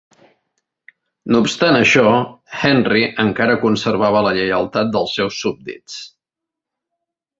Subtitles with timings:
[1.33, 2.13] No obstant això,
[2.69, 6.01] Henry encara conservava la lleialtat dels seus súbdits.